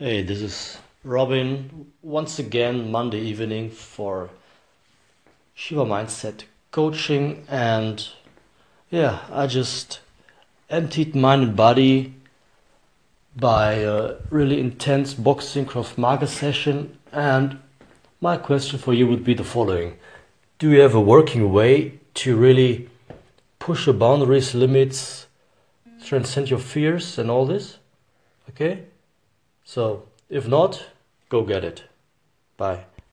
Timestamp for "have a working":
20.78-21.52